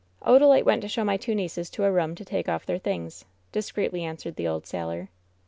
[0.23, 3.23] Odalite went to show my two nieces to a room to take off their things,"
[3.51, 5.09] discreetly answered the old sailor.